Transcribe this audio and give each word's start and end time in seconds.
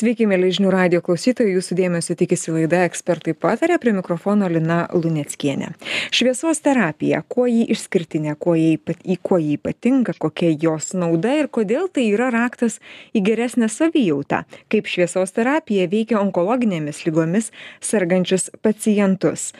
Sveiki, 0.00 0.24
mėly 0.24 0.48
žinių 0.56 0.70
radio 0.72 0.98
klausytojai, 1.04 1.50
jūsų 1.58 1.76
dėmesio 1.76 2.14
tikisi 2.16 2.54
laida 2.54 2.78
ekspertai 2.86 3.34
patarė 3.36 3.76
prie 3.82 3.92
mikrofono 3.92 4.46
Lina 4.48 4.86
Luneckienė. 4.96 5.74
Šviesos 6.16 6.62
terapija, 6.64 7.18
kuo 7.28 7.44
jį 7.44 7.66
išskirtinė, 7.74 8.32
kuo 8.40 8.54
jį, 8.56 8.78
į 9.04 9.18
kuo 9.20 9.36
jį 9.36 9.58
ypatinga, 9.58 10.14
kokia 10.16 10.54
jos 10.54 10.94
nauda 10.96 11.34
ir 11.42 11.50
kodėl 11.52 11.90
tai 11.92 12.06
yra 12.14 12.30
raktas 12.32 12.78
į 13.12 13.20
geresnę 13.26 13.68
savijautą, 13.68 14.46
kaip 14.72 14.88
šviesos 14.88 15.36
terapija 15.36 15.84
veikia 15.92 16.16
onkologinėmis 16.22 17.02
lygomis 17.04 17.50
sergančius 17.84 18.48
pacientus 18.64 19.50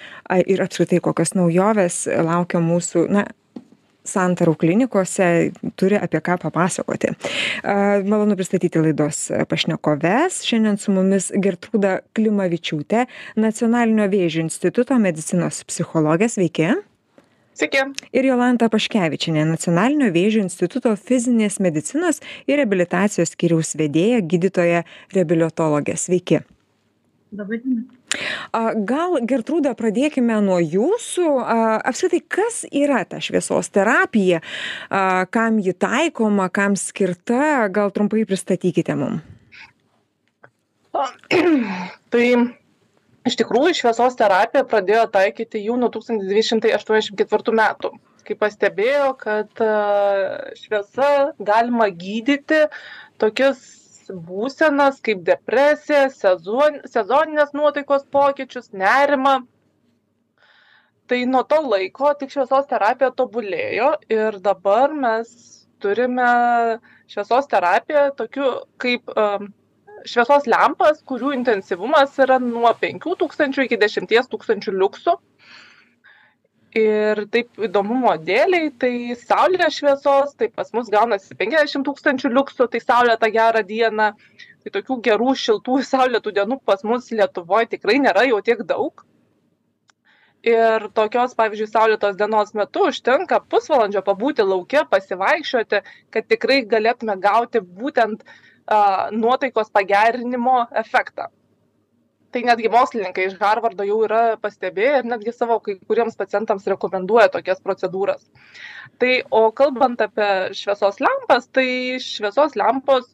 ir 0.47 0.65
apskritai 0.65 1.03
kokios 1.05 1.37
naujovės 1.37 2.07
laukia 2.09 2.65
mūsų, 2.65 3.05
na, 3.13 3.27
santarų 4.11 4.57
klinikose 4.61 5.29
turi 5.81 5.99
apie 6.01 6.21
ką 6.25 6.37
papasakoti. 6.43 7.15
Malonu 7.63 8.37
pristatyti 8.39 8.83
laidos 8.83 9.29
pašnekoves. 9.51 10.43
Šiandien 10.47 10.79
su 10.81 10.95
mumis 10.95 11.31
Gertrūda 11.33 12.01
Klimavičiūtė, 12.17 13.07
Nacionalinio 13.41 14.09
vėžio 14.13 14.45
instituto 14.47 14.99
medicinos 15.01 15.63
psichologė. 15.69 16.31
Sveiki. 16.31 16.73
Sveiki. 17.61 17.83
Ir 18.17 18.25
Jolanta 18.31 18.71
Paškevičinė, 18.73 19.43
Nacionalinio 19.49 20.09
vėžio 20.15 20.41
instituto 20.47 20.95
fizinės 20.97 21.59
medicinos 21.61 22.23
ir 22.49 22.61
rehabilitacijos 22.61 23.35
skyriaus 23.35 23.75
vedėja, 23.77 24.23
gydytoja 24.25 24.85
reabilitologė. 25.15 25.99
Sveiki. 26.01 26.41
Labai 27.37 27.61
diena. 27.63 28.00
Gal, 28.91 29.19
Gertrūda, 29.29 29.73
pradėkime 29.79 30.41
nuo 30.43 30.59
jūsų. 30.59 31.27
Apskritai, 31.87 32.21
kas 32.27 32.63
yra 32.67 33.05
ta 33.09 33.21
šviesos 33.23 33.71
terapija, 33.71 34.41
kam 35.31 35.61
ji 35.63 35.75
taikoma, 35.79 36.49
kam 36.51 36.77
skirta, 36.79 37.69
gal 37.73 37.95
trumpai 37.95 38.27
pristatykite 38.29 38.97
mums. 38.99 39.23
Tai 42.11 42.27
iš 43.31 43.37
tikrųjų 43.39 43.77
šviesos 43.79 44.17
terapiją 44.19 44.65
pradėjo 44.69 45.05
taikyti 45.15 45.63
jau 45.63 45.77
nuo 45.79 45.91
1284 45.95 47.55
metų, 47.61 47.93
kai 48.27 48.37
pastebėjo, 48.41 49.13
kad 49.21 49.63
šviesa 50.59 51.11
galima 51.39 51.87
gydyti 51.95 52.65
tokius 53.23 53.80
būsenas 54.15 55.01
kaip 55.05 55.23
depresija, 55.27 56.09
sezon, 56.15 56.81
sezoninės 56.89 57.55
nuotaikos 57.57 58.07
pokyčius, 58.13 58.71
nerimą. 58.73 59.41
Tai 61.11 61.21
nuo 61.27 61.43
to 61.43 61.59
laiko 61.67 62.13
tik 62.19 62.31
šviesos 62.31 62.69
terapija 62.71 63.11
tobulėjo 63.19 63.95
ir 64.15 64.39
dabar 64.45 64.93
mes 64.95 65.33
turime 65.83 66.29
šviesos 67.11 67.49
terapiją 67.51 68.11
tokiu 68.19 68.53
kaip 68.83 69.11
um, 69.17 69.49
šviesos 70.07 70.47
lempas, 70.51 71.03
kurių 71.09 71.35
intensyvumas 71.39 72.15
yra 72.23 72.39
nuo 72.43 72.71
5000 72.85 73.67
iki 73.67 73.81
10 73.81 74.15
000 74.15 74.79
liuksų 74.83 75.17
ir 76.77 77.25
taip 77.35 77.59
įdomumo 77.67 78.13
dėlei 78.23 78.71
tai 78.79 79.15
saulės 79.19 79.81
šviesos 79.81 80.35
tai 80.39 80.49
pas 80.55 80.71
mus 80.73 80.91
gaunasi 80.93 81.35
penkiasdešim 81.39 81.85
tūkstančių 81.87 82.31
liuksų 82.31 82.69
tai 82.71 82.81
saulėtą 82.81 83.31
gerą 83.35 83.63
dieną. 83.67 84.13
Tai 84.61 84.73
tokių 84.77 84.99
gerų 85.03 85.35
šiltų 85.35 85.81
saulėtų 85.93 86.35
dienų 86.37 86.61
pas 86.65 86.85
mus 86.85 87.11
lietuvoj 87.11 87.71
tikrai 87.75 87.99
nėra 88.03 88.27
jau 88.29 88.41
tiek 88.45 88.63
daug. 88.67 89.05
Ir 90.47 90.87
tokios 90.97 91.35
pavyzdžiui 91.37 91.69
saulėtos 91.69 92.15
dienos 92.17 92.55
metu 92.57 92.87
užtenka 92.89 93.43
pusvalandžio 93.53 94.01
pabūti 94.07 94.47
lauke 94.47 94.87
pasivaikščioti 94.89 95.83
kad 96.15 96.31
tikrai 96.33 96.63
galėtume 96.65 97.19
gauti 97.21 97.61
būtent 97.61 98.25
a, 98.25 99.11
nuotaikos 99.13 99.69
pagerinimo 99.75 100.63
efektą 100.73 101.29
tai 102.35 102.43
netgi 102.47 102.71
mokslininkai 102.73 103.27
iš 103.29 103.37
harvardo 103.41 103.87
jau 103.87 103.99
yra 104.07 104.21
pastebėję 104.43 105.01
ir 105.01 105.09
netgi 105.13 105.35
savo 105.35 105.59
kai 105.65 105.77
kuriems 105.89 106.19
pacientams 106.21 106.69
rekomenduoja 106.71 107.31
tokias 107.35 107.61
procedūras. 107.65 108.23
Tai 109.03 109.13
o 109.35 109.43
kalbant 109.57 110.01
apie 110.05 110.31
šviesos 110.57 111.01
lempas 111.03 111.49
tai 111.55 111.99
šviesos 112.05 112.57
lempos 112.61 113.09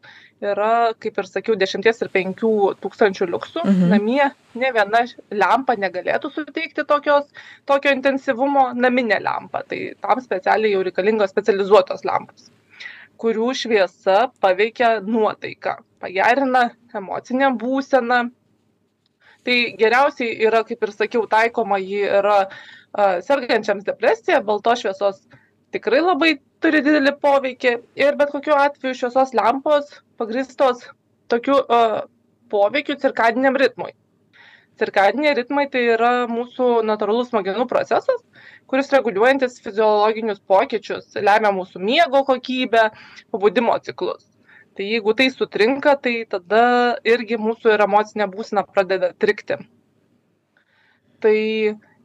yra 0.44 0.92
kaip 1.00 1.16
ir 1.22 1.28
sakiau 1.28 1.56
dešimties 1.56 2.02
ir 2.04 2.10
penkių 2.12 2.52
tūkstančių 2.82 3.30
liuksų. 3.32 3.62
Mhm. 3.64 3.88
namie 3.94 4.26
ne 4.54 4.72
viena 4.72 5.04
lempa 5.30 5.76
negalėtų 5.76 6.32
suteikti 6.34 6.84
tokios 6.84 7.24
tokio 7.64 7.94
intensyvumo. 7.96 8.72
Naminė 8.74 9.22
lempa 9.24 9.64
tai 9.64 9.94
tam 10.00 10.20
specialiai 10.20 10.74
jau 10.76 10.84
reikalingos 10.84 11.32
specializuotos 11.32 12.04
lempos 12.04 12.50
kurių 13.16 13.52
šviesa 13.56 14.26
paveikia 14.44 14.98
nuotaiką 15.00 15.78
pagerina 16.04 16.68
emocinę 16.92 17.48
būseną 17.56 18.26
tai 19.46 19.58
geriausiai 19.78 20.34
yra 20.48 20.62
kaip 20.66 20.82
ir 20.82 20.92
sakiau 20.94 21.26
taikoma 21.30 21.78
ji 21.82 22.02
yra 22.20 22.38
sergančiams 23.26 23.86
depresija 23.86 24.40
baltos 24.48 24.82
šviesos 24.82 25.20
tikrai 25.74 26.00
labai 26.02 26.32
turi 26.64 26.82
didelį 26.86 27.12
poveikį 27.22 27.74
ir 28.02 28.18
bet 28.20 28.32
kokiu 28.34 28.56
atveju 28.56 28.98
šviesos 29.00 29.34
lempos 29.36 29.92
pagristos 30.20 30.82
tokiu 31.32 31.60
poveikiu 32.50 32.96
cirkadiniam 33.02 33.58
ritmui. 33.62 33.92
Cirkadiniai 34.80 35.34
ritmai 35.38 35.66
tai 35.72 35.82
yra 35.94 36.12
mūsų 36.30 36.82
natūralus 36.84 37.30
smegenų 37.32 37.64
procesas, 37.70 38.20
kuris 38.70 38.92
reguliuojantis 38.92 39.60
fiziologinius 39.64 40.42
pokyčius, 40.52 41.08
lemia 41.16 41.52
mūsų 41.56 41.80
miego 41.80 42.22
kokybę, 42.28 42.90
pabudimo 43.32 43.78
ciklus 43.86 44.26
tai 44.76 44.86
jeigu 44.92 45.14
tai 45.16 45.30
sutrinka 45.32 45.96
tai 45.96 46.14
tada 46.28 46.64
irgi 47.04 47.38
mūsų 47.40 47.72
ir 47.74 47.84
emocinė 47.86 48.28
būsena 48.32 48.64
pradeda 48.68 49.12
trikti. 49.16 49.56
Tai 51.24 51.36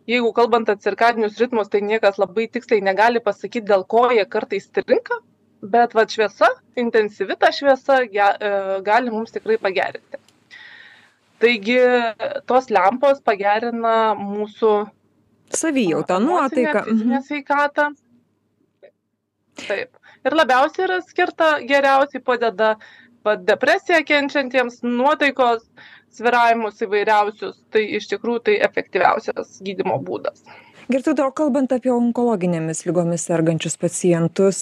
jeigu 0.08 0.32
kalbant 0.38 0.72
apie 0.72 0.88
cirkadinius 0.88 1.40
ritmus 1.42 1.70
tai 1.72 1.84
niekas 1.84 2.20
labai 2.22 2.48
tiksliai 2.48 2.84
negali 2.84 3.20
pasakyt 3.24 3.68
dėl 3.68 3.84
ko 3.84 4.08
jie 4.16 4.26
kartais 4.26 4.70
stringa 4.70 5.20
bet 5.62 5.94
vat 5.94 6.10
šviesa 6.16 6.50
intensyvi 6.80 7.38
ta 7.40 7.52
šviesa 7.54 8.02
ge 8.10 8.28
e, 8.40 8.52
gali 8.88 9.12
mums 9.14 9.36
tikrai 9.36 9.60
pagerinti. 9.62 10.20
Taigi 11.42 11.78
tos 12.50 12.70
lempos 12.70 13.22
pagerina 13.26 14.14
mūsų 14.18 14.74
savijautą 15.62 16.20
nuotaiką 16.24 16.86
fizinę 16.88 17.22
sveikatą. 17.28 17.90
Taip 19.68 20.01
ir 20.26 20.38
labiausiai 20.38 20.88
yra 20.88 21.00
skirta 21.06 21.54
geriausiai 21.68 22.24
padeda 22.26 22.76
depresiją 23.48 24.02
kenčiantiems 24.08 24.82
nuotaikos 24.86 25.64
svyravimus 26.12 26.82
įvairiausius. 26.84 27.62
Tai 27.72 27.84
iš 28.00 28.10
tikrųjų 28.12 28.44
tai 28.50 28.58
efektyviausias 28.66 29.60
gydymo 29.64 30.00
būdas. 30.04 30.44
Gertrūda 30.92 31.24
o 31.30 31.32
kalbant 31.32 31.72
apie 31.72 31.92
onkologinėmis 31.94 32.82
ligomis 32.88 33.24
sergančius 33.30 33.78
pacientus 33.80 34.60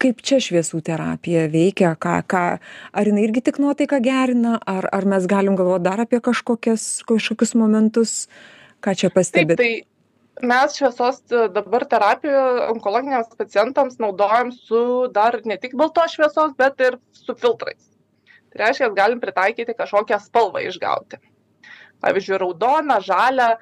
kaip 0.00 0.22
čia 0.24 0.38
šviesų 0.40 0.80
terapija 0.86 1.48
veikia? 1.52 1.92
Ką 2.00 2.20
ką 2.30 2.44
ar 2.62 3.10
jinai 3.10 3.26
irgi 3.26 3.42
tik 3.50 3.60
nuotaiką 3.60 4.00
gerina? 4.04 4.56
Ar 4.64 4.88
ar 4.94 5.08
mes 5.10 5.26
galim 5.28 5.58
galvot 5.58 5.84
dar 5.84 6.00
apie 6.06 6.22
kažkokias 6.24 7.02
kažkokius 7.08 7.56
momentus? 7.60 8.14
Ką 8.80 8.96
čia 8.96 9.12
pastebit? 9.12 9.60
tai 9.60 9.72
mes 10.46 10.76
šviesos 10.76 11.20
e, 11.32 11.48
dabar 11.54 11.84
terapiją 11.88 12.42
onkologiniams 12.70 13.34
pacientams 13.38 13.98
naudojam 14.02 14.52
su 14.52 15.08
dar 15.14 15.40
ne 15.44 15.56
tik 15.60 15.76
baltos 15.78 16.14
šviesos 16.16 16.54
bet 16.58 16.80
ir 16.80 16.98
su 17.12 17.34
filtrais. 17.34 17.82
Tai 18.50 18.64
reiškia 18.64 18.90
galim 18.96 19.20
pritaikyti 19.22 19.76
kažkokią 19.78 20.18
spalvą 20.22 20.64
išgauti. 20.66 21.20
Pavyzdžiui 22.00 22.40
raudoną 22.42 22.98
žalią 23.04 23.50
e, 23.54 23.58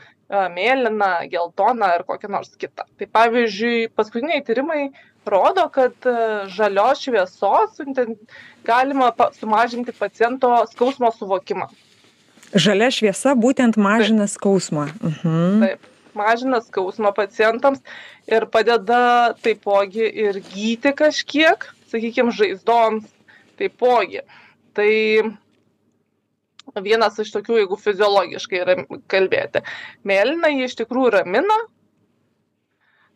mėlyną 0.55 1.11
geltoną 1.33 1.91
ir 1.99 2.07
kokią 2.09 2.33
nors 2.37 2.55
kitą. 2.57 2.87
Tai 2.99 3.11
pavyzdžiui 3.19 3.91
paskutiniai 3.99 4.45
tyrimai 4.47 4.89
rodo 5.29 5.69
kad 5.75 6.09
e, 6.09 6.17
žalios 6.55 7.05
šviesos 7.05 7.83
galima 8.65 9.13
sumažinti 9.37 9.93
paciento 9.93 10.55
skausmo 10.73 11.13
suvokimą. 11.13 11.69
Žalia 12.57 12.89
šviesa 12.89 13.35
būtent 13.37 13.77
mažina 13.77 14.25
skausmą. 14.31 14.89
Mhm. 15.05 15.65
taip 15.67 15.95
mažina 16.19 16.61
skausmą 16.65 17.13
pacientams 17.17 17.83
ir 18.31 18.49
padeda 18.53 19.35
taipogi 19.43 20.07
ir 20.27 20.41
gyti 20.51 20.95
kažkiek, 20.99 21.69
sakykime, 21.93 22.35
žaizdoms 22.35 23.09
taipogi. 23.59 24.23
Tai 24.77 24.91
vienas 26.85 27.19
iš 27.23 27.33
tokių, 27.35 27.63
jeigu 27.63 27.79
fiziologiškai 27.81 28.63
kalbėti. 29.11 29.65
Mėlyna 30.07 30.53
jį 30.53 30.69
iš 30.69 30.77
tikrųjų 30.83 31.15
ramina, 31.19 31.57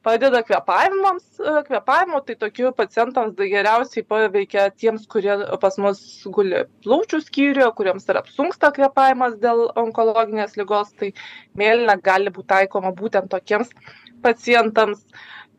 padeda 0.07 0.43
kvėpavimams 0.47 1.41
e, 1.41 1.55
kvėpavimo 1.69 2.21
tai 2.27 2.37
tokių 2.41 2.73
pacientams 2.79 3.37
geriausiai 3.39 4.05
paveikia 4.09 4.69
tiems 4.83 5.05
kurie 5.15 5.37
pas 5.63 5.79
mus 5.83 6.01
guli 6.37 6.65
plaučių 6.87 7.21
skyriuje 7.27 7.69
kuriems 7.79 8.09
ir 8.11 8.21
apsunksta 8.23 8.73
kvėpavimas 8.79 9.37
dėl 9.43 9.69
onkologinės 9.85 10.57
ligos 10.61 10.95
tai 10.99 11.13
mėlyna 11.59 11.99
gali 12.11 12.33
būt 12.35 12.51
taikoma 12.55 12.95
būtent 13.03 13.31
tokiems 13.35 13.71
pacientams 14.25 15.05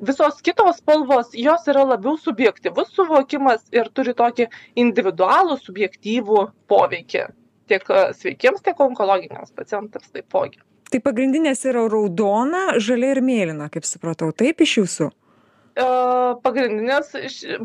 visos 0.10 0.42
kitos 0.46 0.82
spalvos 0.82 1.32
jos 1.46 1.70
yra 1.72 1.86
labiau 1.94 2.18
subjektyvus 2.20 2.92
suvokimas 2.98 3.64
ir 3.76 3.92
turi 3.96 4.16
tokį 4.20 4.50
individualų 4.86 5.60
subjektyvų 5.64 6.50
poveikį 6.72 7.26
tiek 7.72 7.90
e, 7.90 8.04
sveikiems, 8.20 8.64
tiek 8.66 8.80
onkologiniams 8.88 9.54
pacientams 9.56 10.12
taipogi. 10.12 10.60
Tai 10.94 11.00
pagrindinės 11.02 11.64
yra 11.66 11.88
raudona, 11.90 12.76
žalia 12.78 13.16
ir 13.16 13.24
mėlyna, 13.26 13.66
kaip 13.74 13.88
supratau, 13.90 14.28
taip 14.38 14.60
iš 14.62 14.76
jūsų? 14.78 15.08
E, 15.74 15.86
pagrindinės 16.46 17.16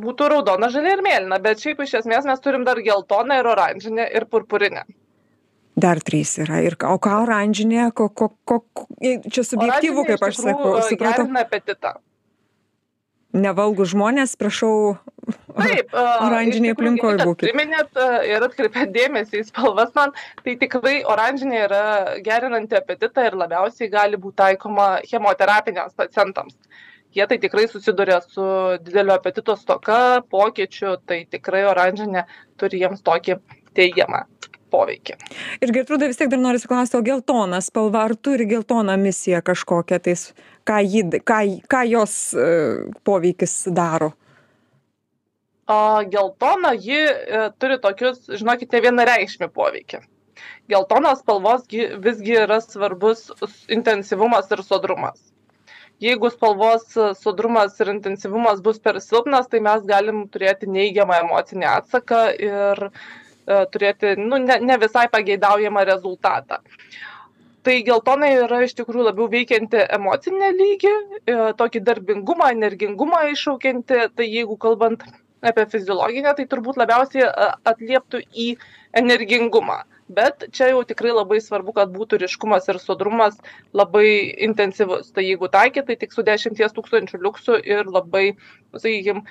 būtų 0.00 0.30
raudona, 0.32 0.70
žalia 0.72 0.94
ir 0.96 1.02
mėlyna, 1.04 1.36
bet 1.44 1.60
šiaip 1.60 1.82
iš 1.84 1.98
esmės 2.00 2.24
mes 2.24 2.40
turim 2.40 2.64
dar 2.64 2.80
geltoną 2.80 3.36
ir 3.42 3.50
oranžinę 3.50 4.08
ir 4.16 4.24
purpurinę. 4.32 4.86
Dar 5.78 6.00
trys 6.00 6.38
yra. 6.40 6.62
Ir, 6.64 6.78
o 6.88 6.96
ką 6.96 7.20
oranžinė, 7.26 7.90
ko, 7.94 8.08
ko, 8.08 8.30
ko, 8.48 8.62
čia 9.28 9.44
subjektyvu, 9.44 10.06
kaip 10.08 10.24
aš 10.24 10.40
sakau, 10.40 10.72
supratau. 10.88 11.26
Gerina 11.28 11.44
apetitą. 11.44 11.92
Nevalgų 13.36 13.84
žmonės, 13.90 14.38
prašau, 14.40 14.96
Taip, 15.58 15.90
oranžiniai 15.92 16.72
aplinkoje 16.72 17.18
būkite. 17.20 17.48
Priminėt 17.50 17.98
ir 18.28 18.44
atkreipėt 18.46 18.92
dėmesį 18.94 19.42
į 19.42 19.46
spalvas 19.50 19.90
man, 19.96 20.14
tai 20.44 20.54
tikrai 20.60 21.00
oranžinė 21.04 21.58
yra 21.66 21.82
gerinanti 22.24 22.78
apetitą 22.78 23.26
ir 23.28 23.36
labiausiai 23.36 23.90
gali 23.92 24.20
būti 24.20 24.38
taikoma 24.40 24.88
chemoterapiniams 25.08 25.98
pacientams. 25.98 26.56
Jie 27.16 27.26
tai 27.28 27.38
tikrai 27.42 27.66
susiduria 27.68 28.20
su 28.24 28.44
didelio 28.84 29.16
apetito 29.16 29.56
stoka, 29.56 30.22
pokyčiu, 30.30 30.96
tai 31.08 31.22
tikrai 31.30 31.64
oranžinė 31.68 32.26
turi 32.60 32.82
jiems 32.84 33.04
tokį 33.04 33.40
teigiamą 33.76 34.24
poveikį. 34.72 35.16
Ir 35.64 35.72
Gertrūda 35.74 36.08
vis 36.10 36.20
tiek 36.20 36.30
dar 36.32 36.40
noriu 36.42 36.60
klausti, 36.68 36.98
o 36.98 37.04
geltona 37.04 37.62
spalva, 37.64 38.04
ar 38.08 38.14
turi 38.16 38.46
geltoną 38.50 38.98
misiją 39.00 39.40
kažkokią, 39.46 40.00
tai 40.04 40.14
ką, 40.68 40.80
jį, 40.84 41.02
ką, 41.26 41.38
ką 41.70 41.82
jos 41.88 42.14
uh, 42.36 42.86
poveikis 43.08 43.60
daro? 43.74 44.12
O 45.68 45.78
geltona, 46.08 46.70
ji 46.80 46.96
e, 46.96 47.40
turi 47.60 47.74
tokius, 47.76 48.22
žinokite, 48.40 48.80
vienareikšmį 48.80 49.50
poveikį. 49.52 49.98
Geltonos 50.72 51.20
spalvos 51.20 51.66
visgi 52.06 52.38
yra 52.40 52.56
svarbus 52.64 53.26
intensyvumas 53.68 54.48
ir 54.56 54.62
sodrumas. 54.64 55.20
Jeigu 56.00 56.30
spalvos 56.32 56.96
sodrumas 57.20 57.76
ir 57.84 57.92
intensyvumas 57.92 58.64
bus 58.64 58.80
per 58.80 59.02
silpnas, 59.04 59.52
tai 59.52 59.60
mes 59.60 59.84
galim 59.84 60.24
turėti 60.32 60.70
neigiamą 60.72 61.20
emocinį 61.26 61.68
atsaką 61.74 62.22
ir 62.48 62.86
uh, 62.88 63.04
E, 63.48 63.58
turėti 63.72 64.12
nu, 64.20 64.36
ne, 64.44 64.58
ne 64.60 64.76
visai 64.80 65.06
pageidaujamą 65.12 65.84
rezultatą. 65.88 66.60
Tai 67.66 67.74
geltonai 67.86 68.30
yra 68.38 68.60
iš 68.64 68.74
tikrųjų 68.78 69.08
labiau 69.08 69.26
veikianti 69.32 69.80
emocinę 69.96 70.50
lygį, 70.54 70.92
e, 71.26 71.36
tokį 71.58 71.82
darbingumą, 71.88 72.52
energingumą 72.54 73.24
iššaukianti. 73.32 74.04
Tai 74.14 74.26
jeigu 74.26 74.56
kalbant 74.64 75.02
apie 75.42 75.64
fiziologinę, 75.72 76.34
tai 76.38 76.46
turbūt 76.52 76.78
labiausiai 76.80 77.26
e, 77.26 77.48
atlieptų 77.72 78.22
į 78.46 78.48
energingumą. 79.02 79.80
Bet 80.08 80.46
čia 80.56 80.70
jau 80.70 80.80
tikrai 80.88 81.10
labai 81.12 81.40
svarbu, 81.44 81.74
kad 81.76 81.90
būtų 81.92 82.22
ryškumas 82.22 82.70
ir 82.72 82.78
sodrumas 82.80 83.36
labai 83.76 84.06
intensyvus. 84.46 85.10
Tai 85.12 85.26
jeigu 85.26 85.50
taikė, 85.52 85.84
tai 85.90 85.98
tik 86.00 86.16
su 86.16 86.24
10 86.24 86.62
tūkstančių 86.78 87.20
liuksų 87.26 87.60
ir 87.66 87.90
labai, 87.92 88.24
sakykime, 88.72 89.26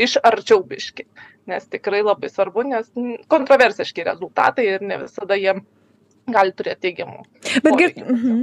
iš 0.00 0.16
arčiau 0.24 0.62
biški 0.64 1.04
nes 1.46 1.66
tikrai 1.68 2.00
labai 2.00 2.30
svarbu, 2.32 2.64
nes 2.70 2.90
kontroversiški 3.28 4.06
rezultatai 4.08 4.64
ir 4.76 4.84
ne 4.84 5.02
visada 5.04 5.36
jie 5.36 5.52
gali 6.30 6.54
turėti 6.56 6.88
teigiamų. 6.88 7.22
Bet, 7.64 7.74
ger, 7.78 7.92
mhm. 8.00 8.38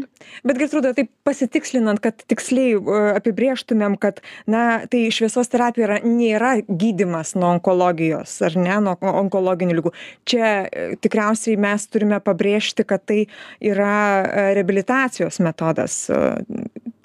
bet 0.48 0.60
Gertrūda, 0.62 0.94
tai 0.98 1.08
pasitikslinant, 1.28 2.02
kad 2.04 2.22
tiksliai 2.30 2.76
uh, 2.78 3.10
apibrieštumėm, 3.18 3.98
kad 4.02 4.22
na, 4.50 4.84
tai 4.92 5.08
šviesos 5.14 5.50
terapija 5.52 5.88
yra, 5.88 5.98
nėra 6.06 6.54
gydimas 6.68 7.34
nuo 7.38 7.52
onkologijos 7.56 8.38
ar 8.46 8.58
ne, 8.60 8.78
nuo 8.86 8.96
onkologinių 9.24 9.80
lygų. 9.80 9.94
Čia 10.30 10.46
uh, 10.62 10.94
tikriausiai 11.02 11.58
mes 11.62 11.88
turime 11.92 12.22
pabrėžti, 12.24 12.86
kad 12.88 13.06
tai 13.10 13.24
yra 13.60 13.96
uh, 14.22 14.52
reabilitacijos 14.58 15.42
metodas. 15.44 16.04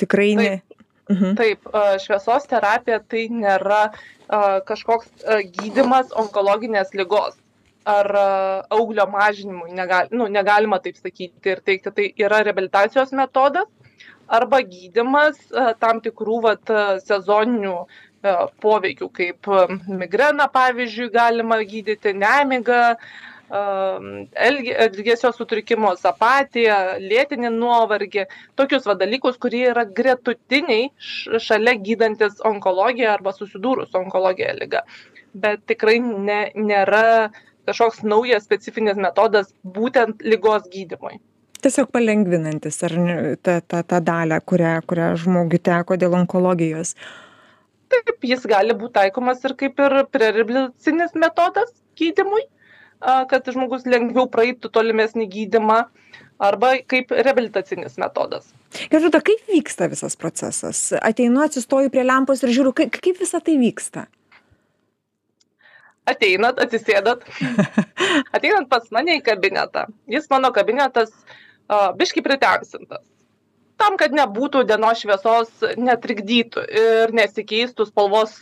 Tikrai 0.00 0.30
ne. 0.36 0.48
Taip. 0.56 0.62
Mhm. 1.06 1.36
Taip, 1.38 1.68
šviesos 2.02 2.48
terapija 2.50 2.98
tai 2.98 3.28
nėra 3.30 3.92
kažkoks 4.66 5.22
gydimas 5.54 6.10
onkologinės 6.18 6.90
lygos 6.98 7.36
ar 7.86 8.10
auglio 8.74 9.06
mažinimui, 9.10 9.70
negal, 9.78 10.10
nu, 10.10 10.26
negalima 10.32 10.80
taip 10.82 10.98
sakyti 10.98 11.52
ir 11.52 11.62
teikti, 11.62 11.92
tai 11.94 12.08
yra 12.26 12.42
rehabilitacijos 12.42 13.14
metodas 13.14 13.70
arba 14.26 14.58
gydimas 14.66 15.38
tam 15.78 16.02
tikrų 16.02 16.40
vat, 16.48 16.74
sezoninių 17.06 17.76
poveikių, 18.62 19.08
kaip 19.14 19.48
migrena, 19.86 20.48
pavyzdžiui, 20.50 21.12
galima 21.14 21.60
gydyti 21.62 22.14
nemigą, 22.16 22.96
elgesio 23.46 25.30
sutrikimus, 25.32 26.02
apatiją, 26.08 26.98
lėtinį 26.98 27.52
nuovargį, 27.54 28.26
tokius 28.58 28.86
va 28.88 28.96
dalykus, 28.98 29.38
kurie 29.38 29.68
yra 29.70 29.84
gretutiniai 29.86 30.90
šalia 31.38 31.76
gydantis 31.78 32.40
onkologiją 32.44 33.12
arba 33.14 33.32
susidūrus 33.36 33.92
su 33.92 34.00
onkologija 34.02 34.56
lyga. 34.58 34.82
Bet 35.36 35.66
tikrai 35.68 36.00
ne, 36.00 36.50
nėra 36.56 37.30
kažkoks 37.66 38.02
naujas 38.06 38.46
specifinis 38.46 38.98
metodas 39.00 39.52
būtent 39.62 40.22
lygos 40.24 40.68
gydimui. 40.72 41.18
Tiesiog 41.64 41.88
palengvinantis 41.94 42.78
ar 42.86 42.94
tą, 43.42 43.60
tą, 43.64 43.82
tą 43.82 44.00
dalę, 44.04 44.40
kurią, 44.44 44.74
kurią 44.86 45.12
žmogui 45.22 45.58
teko 45.58 45.96
dėl 45.98 46.14
onkologijos. 46.18 46.94
Taip, 47.90 48.12
jis 48.26 48.44
gali 48.50 48.74
būti 48.76 48.96
taikomas 48.98 49.42
ir 49.46 49.54
kaip 49.58 49.80
ir 49.82 49.96
prereabilicinis 50.12 51.14
metodas 51.18 51.72
gydimui, 51.98 52.44
kad 53.00 53.48
žmogus 53.52 53.86
lengviau 53.88 54.26
praeitų 54.30 54.70
tolimesnį 54.74 55.28
gydimą 55.32 55.80
arba 56.42 56.74
kaip 56.90 57.14
reabilitacinis 57.14 57.96
metodas. 58.00 58.50
Gerūda, 58.92 59.22
kaip 59.24 59.46
vyksta 59.48 59.88
visas 59.88 60.18
procesas? 60.20 60.90
Ateinu, 61.00 61.40
atsistoju 61.46 61.92
prie 61.94 62.04
lempos 62.04 62.42
ir 62.44 62.52
žiūriu, 62.52 62.74
kaip, 62.76 62.98
kaip 63.00 63.22
visa 63.22 63.40
tai 63.40 63.56
vyksta? 63.60 64.06
Ateinat, 66.06 66.60
atsisėdat, 66.62 67.24
ateinat 68.36 68.68
pas 68.70 68.86
mane 68.94 69.18
į 69.18 69.24
kabinetą. 69.26 69.86
Jis 70.10 70.28
mano 70.30 70.52
kabinetas 70.54 71.10
uh, 71.12 71.90
biški 71.98 72.22
pritemsintas. 72.22 73.02
Tam, 73.76 73.98
kad 74.00 74.14
nebūtų 74.16 74.62
dienos 74.68 75.02
šviesos, 75.02 75.50
netrikdytų 75.76 76.62
ir 76.82 77.16
nesikeistų 77.16 77.88
spalvos 77.90 78.38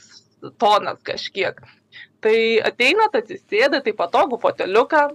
tonas 0.60 1.00
kažkiek 1.02 1.58
tai 2.24 2.36
ateinat 2.64 3.16
atsisėdat 3.18 3.88
į 3.90 3.96
patogų 3.98 4.38
foteliuką 4.40 5.08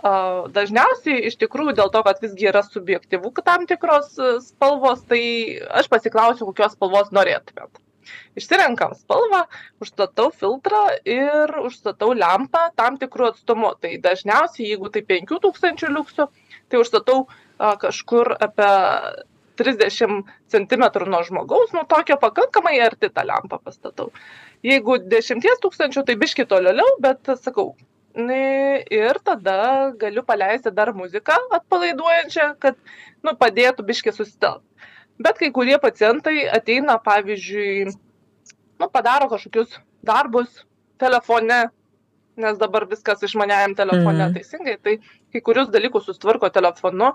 Dažniausiai 0.00 1.26
iš 1.28 1.36
tikrųjų 1.42 1.74
dėl 1.76 1.90
to, 1.92 2.00
kad 2.06 2.22
visgi 2.24 2.48
yra 2.48 2.62
subjektyvų 2.64 3.34
tam 3.44 3.66
tikros 3.68 4.14
spalvos, 4.46 5.02
tai 5.04 5.60
aš 5.76 5.90
pasiklausiu, 5.92 6.46
kokios 6.48 6.72
spalvos 6.72 7.12
norėtumėt. 7.12 7.68
Išsirenkam 8.38 8.94
spalvą, 8.98 9.44
užstatau 9.82 10.30
filtrą 10.34 10.82
ir 11.04 11.54
užstatau 11.62 12.12
lempą 12.16 12.68
tam 12.78 12.98
tikrų 13.00 13.32
atstumų. 13.32 13.74
Tai 13.82 13.92
dažniausiai, 14.04 14.70
jeigu 14.72 14.92
tai 14.94 15.02
5000 15.08 15.90
liuksų, 15.96 16.28
tai 16.70 16.80
užstatau 16.80 17.24
kažkur 17.58 18.34
apie 18.40 18.70
30 19.60 20.24
cm 20.48 20.84
nuo 21.12 21.22
žmogaus, 21.26 21.74
nu 21.76 21.84
tokio 21.88 22.16
pakankamai 22.16 22.78
arti 22.80 23.10
tą 23.12 23.26
lempą 23.28 23.60
pastatau. 23.60 24.08
Jeigu 24.64 24.96
10 25.12 25.44
tūkstančių, 25.60 26.04
tai 26.08 26.16
biški 26.20 26.46
toliau, 26.48 26.96
bet 27.00 27.28
sakau, 27.44 27.74
ir 28.16 29.20
tada 29.24 29.92
galiu 30.00 30.22
paleisti 30.26 30.72
dar 30.72 30.92
muziką 30.94 31.36
atpalaiduojančią, 31.58 32.54
kad 32.58 32.76
nu, 33.22 33.36
padėtų 33.36 33.84
biški 33.86 34.12
susitelkti. 34.12 34.66
Bet 35.20 35.40
kai 35.40 35.50
kurie 35.52 35.76
pacientai 35.80 36.46
ateina, 36.48 36.96
pavyzdžiui, 37.04 37.90
nu, 38.80 38.88
padaro 38.88 39.28
kažkokius 39.28 39.76
darbus 40.06 40.62
telefone, 41.00 41.66
nes 42.40 42.56
dabar 42.60 42.86
viskas 42.88 43.20
išmaniajam 43.26 43.76
telefone 43.76 44.30
mm. 44.30 44.38
teisingai, 44.38 44.78
tai 44.80 44.96
kai 45.32 45.42
kurius 45.44 45.68
dalykus 45.72 46.08
sustvarko 46.08 46.48
telefonu, 46.52 47.12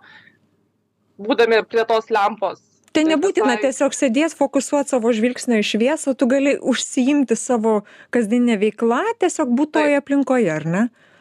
būdami 1.17 1.63
prie 1.69 1.85
tos 1.89 2.12
lempos. 2.13 2.62
Tai 2.95 3.03
nebūtina 3.09 3.57
tiesiog 3.59 3.91
sėdėt 3.91 4.38
fokusuot 4.39 4.88
savo 4.88 5.12
žvilgsnio 5.12 5.57
į 5.59 5.65
šviesą 5.67 6.13
tu 6.15 6.29
gali 6.31 6.53
užsiimti 6.62 7.35
savo 7.35 7.81
kasdienine 8.15 8.55
veikla 8.62 9.01
tiesiog 9.19 9.51
būt 9.57 9.74
toj 9.75 9.97
aplinkoje 10.00 10.53
ar 10.53 10.69
ne? 10.69 10.85
taip 10.85 11.14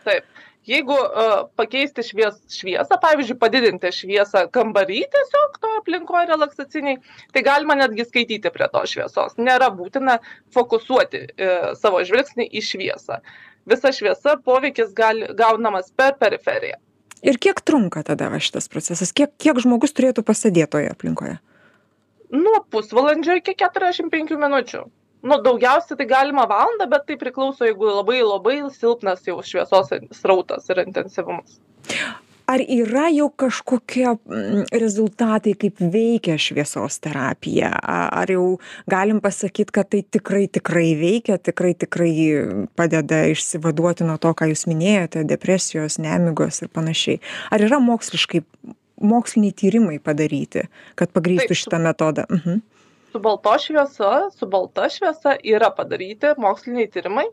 jeigu 0.69 0.97
uh, 0.97 1.33
pakeisti 1.59 2.05
švies, 2.07 2.39
šviesą, 2.53 2.99
pavyzdžiui, 3.03 3.39
padidinti 3.41 3.93
šviesą 3.95 4.47
kambarį 4.55 5.03
tiesiog 5.15 5.59
to 5.63 5.73
aplinkoje 5.81 6.29
relaksaciniai, 6.33 7.01
tai 7.35 7.45
galima 7.47 7.79
netgi 7.79 8.07
skaityti 8.09 8.53
prie 8.55 8.69
to 8.73 8.85
šviesos. 8.91 9.39
Nėra 9.41 9.71
būtina 9.75 10.19
fokusuoti 10.55 11.25
uh, 11.27 11.73
savo 11.79 12.03
žvilgsnį 12.07 12.49
į 12.51 12.65
šviesą. 12.65 13.23
Visa 13.71 13.95
šviesa 13.97 14.37
poveikis 14.45 14.93
gali, 14.97 15.31
gaunamas 15.37 15.89
per 15.97 16.19
periferiją. 16.21 16.77
Ir 17.25 17.41
kiek 17.41 17.63
trunka 17.65 18.03
tada 18.05 18.29
šitas 18.37 18.69
procesas? 18.69 19.15
Kiek, 19.17 19.33
kiek 19.41 19.57
žmogus 19.65 19.97
turėtų 19.97 20.27
pasėdėtoje 20.29 20.91
aplinkoje? 20.93 21.39
nuo 22.35 22.61
pusvalandžio 22.71 23.39
iki 23.39 23.55
keturiasdešim 23.59 24.11
penkių 24.13 24.39
minučių 24.41 24.83
nu 25.25 25.41
daugiausiai 25.43 25.99
tai 26.01 26.07
galima 26.11 26.47
valandą 26.51 26.89
bet 26.91 27.07
tai 27.09 27.17
priklauso 27.21 27.67
jeigu 27.69 27.89
labai 27.89 28.21
labai 28.23 28.59
silpnas 28.75 29.25
jau 29.29 29.41
šviesos 29.43 29.95
srautas 30.21 30.69
ir 30.71 30.85
intensyvumas. 30.85 31.59
Ar 32.45 32.61
yra 32.61 33.07
jau 33.09 33.31
kažkokie 33.33 34.05
mm, 34.05 34.67
rezultatai 34.77 35.55
kaip 35.57 35.81
veikia 35.81 36.37
šviesos 36.37 36.99
terapija? 37.01 37.71
Ar 37.89 38.29
jau 38.29 38.59
galim 38.91 39.23
pasakyt 39.25 39.73
kad 39.73 39.89
tai 39.89 40.03
tikrai 40.05 40.45
tikrai 40.53 40.91
veikia 41.01 41.39
tikrai 41.41 41.73
tikrai 41.73 42.13
padeda 42.77 43.23
išsivaduoti 43.33 44.05
nuo 44.05 44.19
to 44.21 44.35
ką 44.37 44.51
jūs 44.53 44.67
minėjote 44.69 45.25
depresijos 45.25 45.97
nemigos 46.05 46.61
ir 46.61 46.69
panašiai? 46.69 47.23
Ar 47.49 47.65
yra 47.65 47.81
moksliškai 47.81 48.45
moksliniai 49.01 49.57
tyrimai 49.57 49.97
padaryti 50.05 50.69
kad 51.01 51.17
pagrįstų 51.17 51.57
šitą 51.65 51.81
metodą? 51.81 52.29
Mhm. 52.29 52.61
Su 53.15 53.23
baltos 53.23 53.69
šviesa 53.69 54.13
su 54.35 54.51
balta 54.51 54.89
šviesa 54.91 55.37
yra 55.47 55.71
padaryti 55.77 56.35
moksliniai 56.43 56.91
tyrimai 56.91 57.29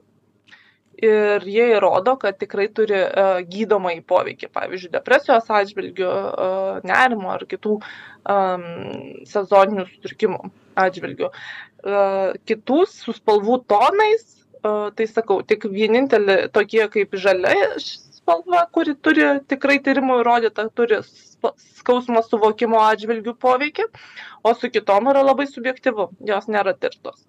ir 1.02 1.46
jie 1.50 1.66
įrodo, 1.76 2.14
kad 2.22 2.38
tikrai 2.38 2.68
turi 2.76 3.00
uh, 3.02 3.40
gydomąjį 3.50 4.04
poveikį, 4.10 4.50
pavyzdžiui, 4.54 4.92
depresijos 4.94 5.50
atžvilgių, 5.50 6.10
uh, 6.12 6.82
nerimo 6.86 7.32
ar 7.34 7.46
kitų 7.50 7.80
um, 7.80 8.68
sezoninių 9.30 9.88
sutrikimų 9.96 10.52
atžvilgių. 10.84 11.32
Uh, 11.32 12.38
kitus 12.46 13.00
su 13.02 13.16
spalvų 13.18 13.64
tonais, 13.72 14.28
uh, 14.62 14.92
tai 14.94 15.10
sakau, 15.10 15.42
tik 15.42 15.66
vienintelį 15.74 16.52
tokie 16.54 16.86
kaip 16.94 17.18
žalia 17.18 17.58
spalva, 18.32 18.66
kuri 18.72 18.96
turi 18.96 19.26
tikrai 19.48 19.80
tyrimų 19.84 20.22
įrodyta, 20.22 20.68
turi 20.76 21.02
skausmo 21.82 22.22
suvokimo 22.24 22.80
atžvilgių 22.86 23.36
poveikį, 23.42 23.88
o 24.44 24.54
su 24.54 24.70
kitom 24.70 25.10
yra 25.12 25.24
labai 25.26 25.48
subjektivu, 25.50 26.12
jos 26.26 26.48
nėra 26.48 26.74
tirtos. 26.78 27.26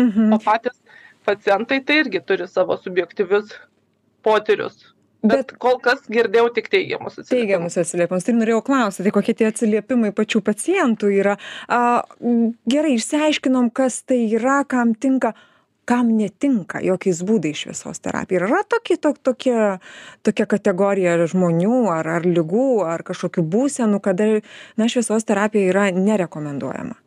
Mhm. 0.00 0.32
O 0.34 0.38
patys 0.42 0.80
pacientai 1.24 1.80
tai 1.84 2.02
irgi 2.02 2.20
turi 2.24 2.48
savo 2.48 2.76
subjektyvius 2.76 3.54
potyrius. 4.22 4.90
Bet, 5.24 5.38
bet 5.38 5.52
kol 5.56 5.78
kas 5.80 6.02
girdėjau 6.12 6.50
tik 6.52 6.68
teigiamus 6.68 7.14
atsiliepimus. 7.16 7.30
Teigiamus 7.32 7.78
atsiliepimus. 7.80 8.26
Tai 8.26 8.34
norėjau 8.36 8.60
klausyti, 8.66 9.06
tai 9.06 9.12
kokie 9.14 9.34
tie 9.38 9.46
atsiliepimai 9.48 10.10
pačių 10.12 10.42
pacientų 10.44 11.12
yra. 11.16 11.38
A, 11.72 11.78
gerai, 12.68 12.98
išsiaiškinom, 12.98 13.70
kas 13.72 14.02
tai 14.04 14.20
yra, 14.36 14.58
kam 14.68 14.92
tinka, 14.92 15.32
kam 15.84 16.10
netinka 16.16 16.82
jokiais 16.84 17.22
būdais 17.26 17.64
šviesos 17.64 18.02
terapija. 18.04 18.40
Ir 18.40 18.48
yra 18.48 18.64
tokie, 18.68 18.96
to, 18.96 19.14
tokie, 19.14 19.56
tokia 20.26 20.48
kategorija 20.50 21.16
žmonių 21.30 21.84
ar, 21.92 22.10
ar 22.18 22.28
lygų 22.28 22.84
ar 22.88 23.06
kažkokių 23.06 23.46
būsenų, 23.54 24.02
kada 24.04 24.28
na, 24.76 24.90
šviesos 24.90 25.26
terapija 25.28 25.72
yra 25.72 25.88
nerekomenduojama 25.94 27.00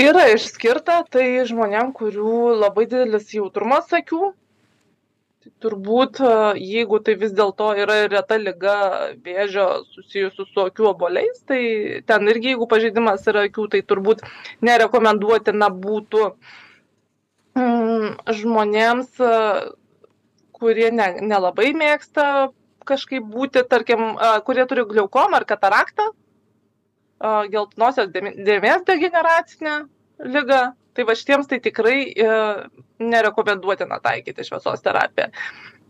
yra 0.00 0.28
išskirta 0.32 1.02
tai 1.10 1.42
žmonėm 1.48 1.90
kurių 1.96 2.60
labai 2.60 2.86
didelis 2.86 3.32
jautrumas 3.34 3.90
akių 3.92 4.30
turbūt 5.60 6.20
jeigu 6.60 7.00
tai 7.04 7.16
vis 7.20 7.32
dėlto 7.36 7.72
yra 7.82 8.06
reta 8.08 8.38
liga 8.40 8.76
vėžio 9.24 9.66
susijusių 9.94 10.46
su 10.46 10.64
akių 10.68 10.88
obuoliais 10.92 11.42
tai 11.48 11.60
ten 12.06 12.28
irgi 12.32 12.54
jeigu 12.54 12.68
pažeidimas 12.70 13.26
yra 13.32 13.46
akių 13.48 13.66
tai 13.74 13.82
turbūt 13.82 14.24
nerekomenduotina 14.64 15.70
būtų 15.84 16.26
mm, 16.30 16.60
žmonėms 18.40 19.20
kurie 20.60 20.90
ne, 20.94 21.08
nelabai 21.24 21.72
mėgsta 21.76 22.50
kažkaip 22.88 23.24
būti, 23.32 23.62
tarkim, 23.70 24.14
kurie 24.46 24.66
turi 24.68 24.84
glaukomą 24.88 25.40
ar 25.40 25.46
kataraktą, 25.48 26.10
geltonosios 27.52 28.12
dėmės 28.12 28.84
degeneracinę 28.88 29.80
ligą. 30.36 30.62
Tai 30.90 31.04
va 31.06 31.14
šitiems 31.14 31.46
tai 31.46 31.60
tikrai 31.62 31.98
e, 32.10 32.30
nerekomenduotina 32.98 34.00
taikyti 34.02 34.42
šviesos 34.42 34.82
terapiją. 34.82 35.28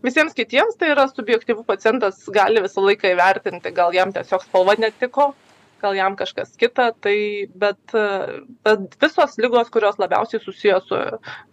Visiems 0.05 0.35
kitiems 0.37 0.77
tai 0.77 0.91
yra 0.93 1.07
subjektyvų 1.09 1.63
pacientas 1.65 2.19
gali 2.29 2.61
visą 2.61 2.83
laiką 2.85 3.09
įvertinti, 3.15 3.71
gal 3.73 3.97
jam 3.97 4.13
tiesiog 4.13 4.45
spalva 4.45 4.75
netiko, 4.77 5.31
gal 5.81 5.97
jam 5.97 6.15
kažkas 6.19 6.55
kita, 6.59 6.91
tai 7.03 7.17
bet, 7.63 7.95
bet 8.65 8.97
visos 9.01 9.37
lygos, 9.41 9.71
kurios 9.73 9.99
labiausiai 10.01 10.43
susijęs 10.43 10.89
su, 10.89 10.99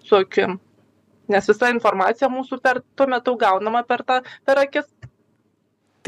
su 0.05 0.21
akim. 0.23 0.59
Nes 1.29 1.49
visa 1.51 1.69
informacija 1.69 2.31
mūsų 2.33 2.61
per, 2.65 2.81
tuo 2.97 3.09
metu 3.11 3.35
gaunama 3.41 3.83
per, 3.89 4.05
tą, 4.09 4.23
per 4.49 4.63
akis 4.63 4.87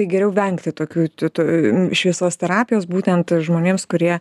tai 0.01 0.09
geriau 0.09 0.31
vengti 0.33 0.73
tokių 0.73 1.09
šviesos 1.93 2.39
terapijos 2.41 2.87
būtent 2.89 3.35
žmonėms 3.45 3.85
kurie 3.91 4.15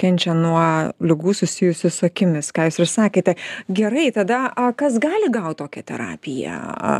kenčia 0.00 0.34
nuo 0.34 0.62
ligų 1.04 1.34
susijusių 1.38 1.90
su 1.94 2.06
akimis 2.08 2.50
ką 2.54 2.66
jūs 2.66 2.80
ir 2.82 2.90
sakėte. 2.90 3.34
Gerai 3.70 4.08
tada 4.14 4.48
a 4.50 4.72
kas 4.74 4.96
gali 5.02 5.30
gaut 5.30 5.60
tokią 5.60 5.84
terapiją? 5.92 6.56
A 6.58 6.94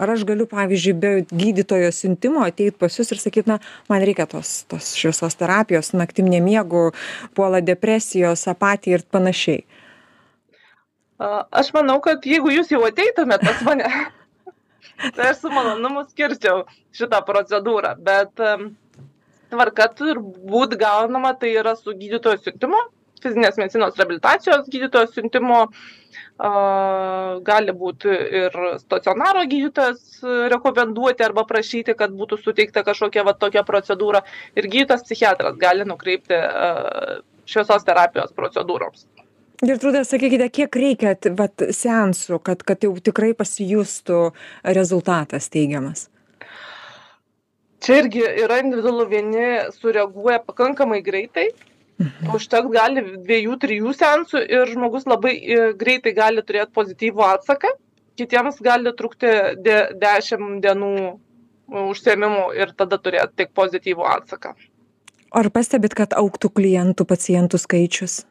ar 0.00 0.14
aš 0.14 0.24
galiu 0.28 0.46
pavyzdžiui 0.48 0.94
be 0.96 1.10
gydytojo 1.28 1.90
siuntimo 1.92 2.46
ateit 2.46 2.78
pas 2.80 2.94
jus 2.96 3.12
ir 3.12 3.20
sakyt 3.20 3.50
na 3.50 3.58
man 3.90 4.06
reikia 4.06 4.24
tos 4.30 4.62
tos 4.70 4.94
šviesos 4.96 5.36
terapijos 5.36 5.92
naktim 5.92 6.30
nemiegu 6.32 6.88
puola 7.36 7.60
depresijos 7.60 8.46
apatija 8.48 9.00
ir 9.00 9.04
panašiai? 9.12 9.66
Aš 11.20 11.74
manau, 11.76 11.98
kad 12.00 12.24
jeigu 12.24 12.48
jūs 12.54 12.70
jau 12.72 12.80
ateitumėt 12.86 13.44
pas 13.44 13.58
mane, 13.66 13.90
tai 15.16 15.30
aš 15.32 15.42
su 15.42 15.50
malonumu 15.52 16.04
skirčiau 16.08 16.64
šitą 16.96 17.20
procedūrą, 17.26 17.94
bet 18.04 18.42
tvarka 19.50 19.88
turbūt 19.98 20.76
gaunama 20.80 21.34
tai 21.38 21.54
yra 21.60 21.76
su 21.78 21.94
gydytojo 21.96 22.40
siuntimu, 22.44 22.80
fizinės 23.20 23.58
medicinos 23.60 23.98
rehabilitacijos 23.98 24.68
gydytojo 24.72 25.10
siuntimo, 25.12 25.64
gali 27.46 27.74
būti 27.76 28.12
ir 28.42 28.54
stacionaro 28.80 29.44
gydytojas 29.50 30.22
rekomenduoti 30.52 31.26
arba 31.26 31.44
prašyti, 31.48 31.94
kad 31.98 32.14
būtų 32.16 32.40
suteikta 32.40 32.84
kažkokia 32.86 33.26
va 33.28 33.36
tokia 33.36 33.64
procedūra 33.68 34.24
ir 34.56 34.70
gydytojas 34.72 35.04
psichiatras 35.04 35.58
gali 35.60 35.84
nukreipti 35.88 36.40
šviesos 37.50 37.84
terapijos 37.84 38.32
procedūroms 38.36 39.04
gertrūda 39.64 40.04
sakykite 40.06 40.48
kiek 40.52 40.76
reikia 40.82 41.14
vat 41.38 41.66
seansų 41.76 42.40
kad 42.44 42.62
kad 42.66 42.84
jau 42.84 42.94
tikrai 42.96 43.32
pasijustų 43.36 44.20
rezultatas 44.76 45.50
teigiamas? 45.52 46.08
Čia 47.80 48.02
irgi 48.02 48.22
yra 48.44 48.60
individualu 48.60 49.06
vieni 49.08 49.44
sureaguoja 49.78 50.40
pakankamai 50.44 51.02
greitai. 51.04 51.50
Mhm. 52.00 52.32
užteks 52.32 52.70
gali 52.72 53.02
dviejų 53.26 53.56
trijų 53.60 53.90
seansų 53.92 54.40
ir 54.48 54.70
žmogus 54.72 55.04
labai 55.04 55.34
e, 55.36 55.58
greitai 55.76 56.14
gali 56.16 56.40
turėt 56.40 56.72
pozityvų 56.72 57.26
atsaką. 57.26 57.74
Kitiems 58.16 58.56
gali 58.64 58.92
trukti 58.96 59.28
de 59.60 59.76
dešim 60.00 60.62
dienų 60.64 60.94
užsiėmimų 61.68 62.46
ir 62.56 62.72
tada 62.72 62.96
turėt 62.96 63.36
tik 63.36 63.52
pozityvų 63.52 64.08
atsaką. 64.16 64.54
Ar 65.30 65.50
pastebit 65.52 65.94
kad 65.94 66.16
augtų 66.16 66.50
klientų 66.56 67.04
pacientų 67.04 67.60
skaičius 67.60 68.22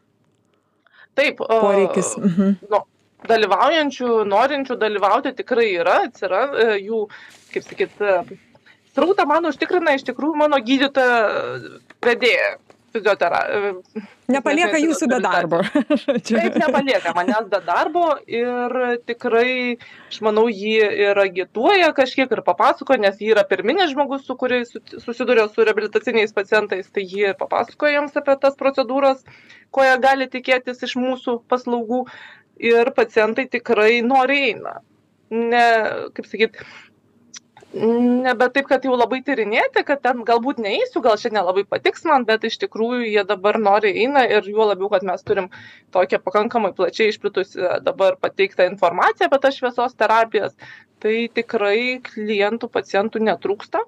Taip. 1.19 1.43
Poreikis. 1.43 2.13
Mhm. 2.19 2.55
Nu, 2.71 2.83
dalyvaujančių, 3.27 4.11
norinčių 4.31 4.77
dalyvauti 4.79 5.33
tikrai 5.37 5.67
yra, 5.75 5.99
atsiranda 6.07 6.75
e, 6.75 6.79
jų, 6.85 7.03
kaip 7.53 7.67
sakyt, 7.67 7.99
e, 7.99 8.39
srautą 8.95 9.25
man 9.29 9.49
užtikrina 9.51 9.97
iš 9.97 10.07
tikrųjų 10.07 10.39
mano 10.39 10.59
gydytoja 10.63 11.19
vedėja 12.05 12.55
fizioterapija. 12.93 13.73
Nepalieka 14.29 14.79
jūsų 14.81 15.09
be 15.11 15.19
darbo. 15.23 15.59
Taip, 16.27 16.57
nepalieka 16.61 17.13
manęs 17.17 17.47
be 17.51 17.59
darbo 17.65 18.05
ir 18.29 18.75
tikrai, 19.09 19.77
aš 20.09 20.19
manau, 20.25 20.45
jį 20.51 20.75
ir 21.05 21.21
agituoja 21.23 21.91
kažkiek 21.97 22.31
ir 22.35 22.43
papasako, 22.45 22.99
nes 23.01 23.21
jį 23.21 23.33
yra 23.35 23.45
pirminis 23.49 23.93
žmogus, 23.93 24.25
su 24.27 24.37
kuriais 24.39 24.73
susiduria 25.01 25.47
su 25.49 25.65
rehabilitaciniais 25.65 26.35
pacientais, 26.35 26.91
tai 26.93 27.05
jį 27.05 27.31
ir 27.31 27.39
papasakoja 27.39 27.97
jiems 27.97 28.19
apie 28.19 28.37
tas 28.43 28.59
procedūras, 28.59 29.23
ko 29.73 29.85
jie 29.87 29.95
gali 30.03 30.29
tikėtis 30.29 30.85
iš 30.85 30.97
mūsų 30.99 31.39
paslaugų 31.49 32.05
ir 32.59 32.93
pacientai 32.97 33.47
tikrai 33.49 33.99
nori 34.05 34.43
eina. 34.51 34.79
Ne, 35.29 35.65
kaip 36.17 36.25
sakyt, 36.25 36.55
nebe 37.73 38.49
taip 38.49 38.65
kad 38.69 38.85
jau 38.85 38.95
labai 38.97 39.19
tyrinėti 39.25 39.83
kad 39.85 40.01
ten 40.01 40.23
galbūt 40.25 40.57
neisiu 40.63 41.03
gal 41.05 41.19
čia 41.21 41.29
nelabai 41.33 41.63
patiks 41.69 42.05
man 42.05 42.25
bet 42.25 42.43
iš 42.43 42.57
tikrųjų 42.65 43.05
jie 43.05 43.23
dabar 43.29 43.59
noriai 43.61 44.05
eina 44.05 44.25
ir 44.25 44.47
juo 44.49 44.65
labiau 44.65 44.89
kad 44.89 45.05
mes 45.05 45.21
turim 45.23 45.51
tokią 45.93 46.21
pakankamai 46.23 46.73
plačiai 46.73 47.13
išplitusią 47.13 47.79
dabar 47.85 48.17
pateiktą 48.17 48.65
informaciją 48.71 49.29
apie 49.29 49.41
tas 49.45 49.61
šviesos 49.61 49.93
terapijas 49.93 50.57
tai 50.99 51.29
tikrai 51.29 52.01
klientų 52.03 52.69
pacientų 52.73 53.23
netrūksta. 53.29 53.85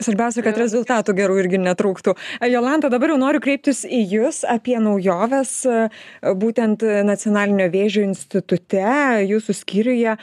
Svarbiausia, 0.00 0.40
kad 0.40 0.56
rezultatų 0.56 1.12
gerų 1.18 1.34
irgi 1.42 1.58
netrūktų. 1.60 2.14
Jolanta, 2.48 2.88
dabar 2.88 3.12
jau 3.12 3.18
noriu 3.20 3.40
kreiptis 3.44 3.82
į 3.84 4.00
Jūs 4.14 4.38
apie 4.48 4.78
naujoves, 4.80 5.58
būtent 6.40 6.86
Nacionalinio 7.04 7.66
vėžio 7.68 8.06
institute, 8.06 8.86
Jūsų 9.28 9.56
skyriuje 9.58 10.16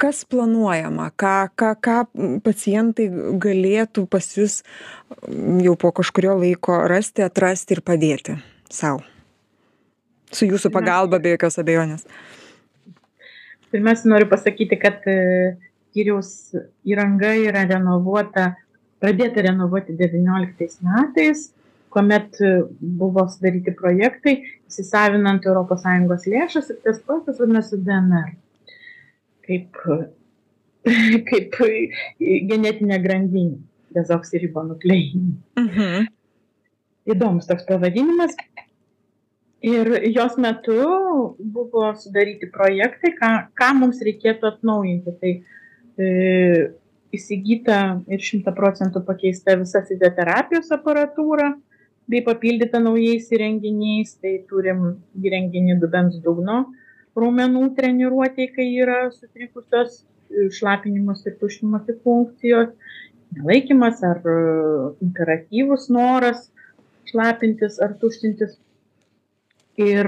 kas 0.00 0.24
planuojama 0.30 1.10
ką 1.20 1.36
ką 1.60 1.70
ką 1.84 1.96
pacientai 2.46 3.08
galėtų 3.44 4.06
pas 4.10 4.26
jus 4.36 4.60
jau 5.66 5.76
po 5.78 5.92
kažkurio 6.00 6.38
laiko 6.40 6.82
rasti 6.90 7.26
atrasti 7.26 7.76
ir 7.78 7.84
padėti 7.86 8.36
sau 8.72 9.00
su 10.32 10.46
jūsų 10.48 10.72
pagalba 10.74 11.20
be 11.22 11.36
jokios 11.36 11.60
abejonės 11.62 12.06
pirmiausia 13.70 14.10
noriu 14.10 14.28
pasakyti 14.30 14.78
kad 14.80 15.04
e, 15.10 15.18
skyriaus 15.90 16.54
įranga 16.86 17.32
yra 17.42 17.64
renovuota, 17.68 18.54
pradėta 19.02 19.42
renovuoti 19.46 19.96
19 19.98 20.84
metais, 20.86 21.50
kuomet 21.90 22.38
buvo 22.80 23.26
sudaryti 23.30 23.74
projektai, 23.74 24.36
įsisavinant 24.70 25.46
ES 25.46 26.28
lėšas 26.30 26.70
ir 26.70 26.78
tas 26.84 27.00
projektas 27.02 27.40
vadinasi 27.42 27.80
DNR. 27.82 28.30
Kaip, 29.50 29.82
kaip 31.30 31.56
genetinė 32.20 32.98
grandinė, 33.02 33.58
dezoksiribonukleinė. 33.96 35.36
Mhm. 35.58 36.10
Įdomus 37.10 37.48
toks 37.48 37.66
pavadinimas. 37.66 38.36
Ir 39.66 39.90
jos 40.08 40.36
metu 40.40 40.76
buvo 41.36 41.90
sudaryti 41.98 42.48
projektai, 42.52 43.12
ką, 43.18 43.30
ką 43.58 43.70
mums 43.76 43.98
reikėtų 44.06 44.48
atnaujinti. 44.54 45.16
Tai 45.20 45.32
e, 46.00 46.12
įsigyta 47.16 47.80
ir 48.08 48.22
šimta 48.24 48.54
procentų 48.56 49.02
pakeista 49.04 49.58
visa 49.60 49.82
fizioterapijos 49.88 50.70
aparatūra 50.76 51.50
bei 52.10 52.22
papildyta 52.24 52.80
naujais 52.80 53.28
įrenginiais. 53.34 54.14
Tai 54.22 54.38
turim 54.48 54.86
įrenginį 55.20 55.76
dubens 55.82 56.16
dugno 56.24 56.62
raumenų 57.18 57.64
treniruotėjai, 57.76 58.52
kai 58.54 58.68
yra 58.82 59.00
sutrikusios 59.14 60.02
šlapinimas 60.54 61.24
ir 61.26 61.36
tuštinimas 61.40 61.88
funkcijos, 62.04 62.70
nelaikimas 63.34 64.02
ar 64.06 64.22
imperatyvus 65.02 65.88
noras 65.90 66.48
šlapintis 67.10 67.80
ar 67.82 67.96
tuštintis 67.98 68.58
ir 69.80 70.06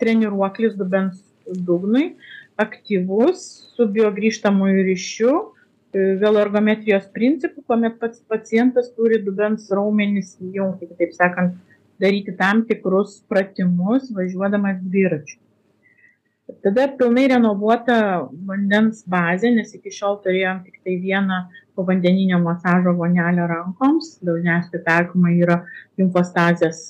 treniruoklis 0.00 0.76
dubens 0.78 1.20
dugnui 1.68 2.14
aktyvus 2.58 3.44
su 3.76 3.86
biogrįžtamuoju 3.94 4.84
ryšiu 4.88 5.32
e, 5.32 6.00
veloergometrijos 6.22 7.06
principu, 7.14 7.62
kuomet 7.66 7.98
pats 8.00 8.20
pacientas 8.30 8.90
turi 8.96 9.20
dubens 9.22 9.68
raumenis 9.70 10.34
įjungti, 10.42 10.90
kitaip 10.90 11.14
sakant, 11.16 11.54
daryti 12.02 12.34
tam 12.38 12.64
tikrus 12.66 13.20
pratimus 13.30 14.10
važiuodamas 14.14 14.82
dviračiu. 14.82 15.38
Tada 16.64 16.86
pilnai 16.96 17.26
renovuota 17.28 17.94
vandens 18.48 19.02
bazė, 19.12 19.50
nes 19.52 19.74
iki 19.76 19.92
šiol 19.92 20.16
turėjom 20.24 20.62
tik 20.64 20.78
tai 20.80 20.94
vieną 21.02 21.42
povandeninio 21.76 22.38
masažo 22.40 22.94
vonelę 22.96 23.44
rankoms, 23.50 24.14
dažniausiai 24.24 24.80
taikoma 24.86 25.34
yra 25.36 25.58
limfostazės 26.00 26.80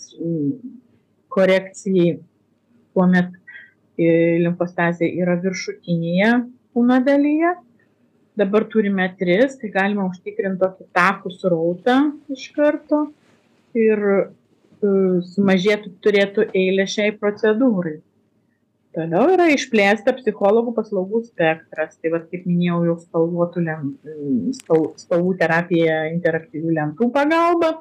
korekcijai, 1.35 2.15
kuomet 2.95 3.35
e, 3.99 4.39
limfostazė 4.45 5.11
yra 5.21 5.37
viršutinėje 5.43 6.33
kūno 6.73 7.03
dalyje. 7.05 7.57
Dabar 8.39 8.69
turime 8.71 9.09
tris, 9.19 9.59
tai 9.59 9.73
galima 9.75 10.07
užtikrinti 10.07 10.63
tokį 10.63 10.87
takų 10.95 11.35
srautą 11.35 11.97
iš 12.31 12.47
karto 12.55 13.09
ir 13.75 14.05
e, 14.15 14.21
sumažėtų, 15.35 15.97
turėtų 16.07 16.47
eilę 16.55 16.87
šiai 16.87 17.17
procedūrai. 17.19 17.99
Toliau 18.97 19.35
yra 19.35 19.51
išplėsta 19.53 20.15
psichologų 20.17 20.73
paslaugų 20.79 21.21
spektras. 21.27 21.99
Tai 22.01 22.13
vad, 22.15 22.27
kaip 22.33 22.47
minėjau, 22.49 22.79
jau 22.89 22.97
spalvotų 23.03 23.65
lem, 23.67 23.91
spal, 24.57 24.89
spalvų 24.99 25.35
terapija 25.43 26.07
interaktyvių 26.15 26.73
lentų 26.79 27.11
pagalba, 27.15 27.75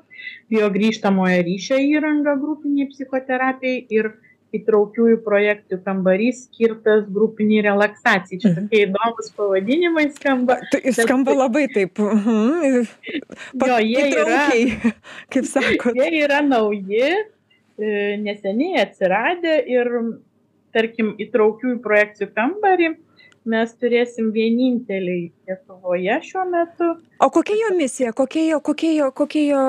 biogrįžtamojo 0.52 1.40
ryšio 1.48 1.80
įranga 1.96 2.36
grupiniai 2.42 2.90
psichoterapijai 2.92 3.86
ir 3.98 4.12
įtraukiųjų 4.56 5.22
projektų 5.26 5.80
kambarys 5.86 6.46
skirtas 6.46 7.08
grupiniai 7.12 7.64
relaksacijai. 7.66 8.40
Čia 8.44 8.54
tokie 8.56 8.84
įdomus 8.86 9.32
pavadinimai 9.38 10.06
skamba. 10.16 10.60
Tai 10.72 10.94
skamba 10.96 11.34
bet, 11.34 11.42
labai 11.42 11.66
taip. 11.74 12.00
Mhm. 12.04 12.86
jo, 13.64 13.80
jie 13.84 14.06
yra, 14.12 14.46
kaip 15.34 15.50
sakot. 15.54 15.98
Jie 15.98 16.24
yra 16.24 16.40
nauji, 16.46 17.12
e, 17.78 17.92
neseniai 18.24 18.84
atsiradę 18.86 19.60
ir, 19.68 19.92
tarkim, 20.76 21.14
įtraukiųjų 21.22 21.80
projekcijų 21.84 22.32
kambarį 22.36 22.96
mes 23.48 23.72
turėsim 23.80 24.32
vieninteliai 24.36 25.30
Lietuvoje 25.48 26.18
šiuo 26.28 26.44
metu. 26.50 26.90
O 27.24 27.30
kokia 27.34 27.56
jo 27.62 27.72
misija, 27.78 28.12
kokia 28.16 28.44
jo, 28.50 28.60
kokia 28.64 28.92
jo, 28.98 29.12
kokia 29.16 29.46
jo 29.54 29.64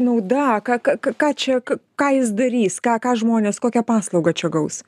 nauda, 0.00 0.60
ką, 0.64 0.80
ką, 0.86 1.14
ką, 1.20 1.30
čia, 1.36 1.60
ką 1.60 2.08
jis 2.16 2.32
darys, 2.36 2.80
ką, 2.82 2.96
ką 3.02 3.14
žmonės, 3.20 3.60
kokią 3.62 3.84
paslaugą 3.86 4.34
čia 4.36 4.52
gaus? 4.52 4.80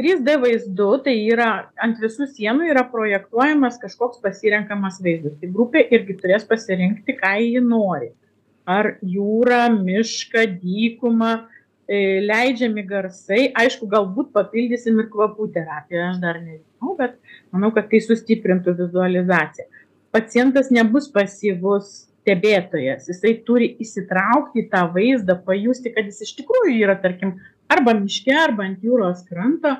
3D 0.00 0.36
vaizdu, 0.40 0.88
tai 1.04 1.12
yra 1.28 1.50
ant 1.80 1.98
visų 2.00 2.30
sienų 2.32 2.70
yra 2.72 2.86
projektuojamas 2.88 3.76
kažkoks 3.82 4.22
pasirenkamas 4.24 5.00
vaizdas. 5.04 5.34
Tai 5.40 5.50
grupė 5.52 5.82
irgi 5.92 6.16
turės 6.22 6.46
pasirinkti, 6.48 7.18
ką 7.20 7.34
jį 7.42 7.60
nori. 7.66 8.12
Ar 8.70 8.94
jūrą, 9.02 9.66
mišką, 9.74 10.46
dykumą, 10.62 11.32
leidžiami 11.90 12.84
garsai, 12.86 13.48
aišku, 13.58 13.88
galbūt 13.90 14.30
papildysim 14.36 15.00
ir 15.02 15.08
kvapų 15.10 15.48
terapiją, 15.54 16.10
aš 16.12 16.20
dar 16.22 16.38
nežinau, 16.38 16.94
bet 16.98 17.16
manau, 17.50 17.72
kad 17.74 17.88
tai 17.90 17.98
sustiprintų 18.04 18.76
vizualizaciją. 18.78 19.66
Pacientas 20.14 20.70
nebus 20.74 21.08
pasyvus 21.10 21.90
stebėtojas, 22.20 23.08
jisai 23.10 23.34
turi 23.46 23.72
įsitraukti 23.82 24.64
į 24.64 24.68
tą 24.70 24.84
vaizdą, 24.94 25.38
pajusti, 25.46 25.92
kad 25.94 26.06
jis 26.06 26.22
iš 26.26 26.34
tikrųjų 26.40 26.76
yra, 26.78 26.96
tarkim, 27.02 27.38
arba 27.70 27.94
miške, 27.98 28.34
arba 28.34 28.68
ant 28.68 28.84
jūros 28.86 29.24
kranto, 29.26 29.76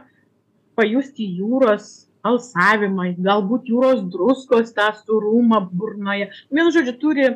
pajusti 0.79 1.29
jūros 1.39 2.09
alsavimą, 2.27 3.13
galbūt 3.23 3.71
jūros 3.71 4.03
druskos 4.13 4.75
tą 4.77 4.91
surumą 4.99 5.63
burnoje. 5.71 6.31
Vienu 6.53 6.73
žodžiu, 6.75 6.97
turi 7.01 7.29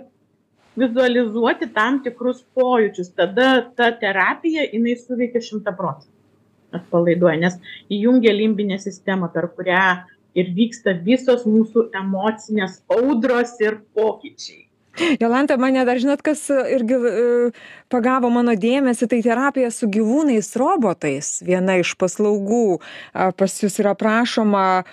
vizualizuoti 0.78 1.70
tam 1.74 2.00
tikrus 2.04 2.42
pojūčius. 2.56 3.12
Tada 3.18 3.50
ta 3.76 3.90
terapija, 4.00 4.66
jinai 4.72 4.96
suveikia 5.00 5.42
šimta 5.44 5.74
procentų. 5.76 6.12
Atpalaiduoja, 6.74 7.38
nes 7.38 7.58
įjungia 7.92 8.32
limbinę 8.34 8.80
sistemą, 8.82 9.28
per 9.30 9.46
kurią 9.54 9.86
ir 10.34 10.50
vyksta 10.56 10.96
visos 11.06 11.44
mūsų 11.46 11.88
emocinės 11.94 12.80
audros 12.90 13.54
ir 13.62 13.78
pokyčiai. 13.94 14.64
Jolanta, 15.18 15.56
mane 15.58 15.82
dar 15.86 15.98
žinot, 15.98 16.20
kas 16.22 16.44
irgi 16.50 16.98
uh, 16.98 17.62
pagavo 17.90 18.30
mano 18.30 18.54
dėmesį, 18.58 19.08
tai 19.10 19.18
terapija 19.26 19.70
su 19.74 19.88
gyvūnais 19.90 20.52
robotais. 20.58 21.40
Viena 21.46 21.80
iš 21.82 21.96
paslaugų 21.98 22.78
pas 23.38 23.56
jūs 23.62 23.80
yra 23.82 23.96
prašoma, 23.98 24.84